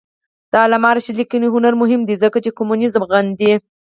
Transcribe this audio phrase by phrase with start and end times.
[0.51, 3.53] د علامه رشاد لیکنی هنر مهم دی ځکه چې کمونیزم غندي.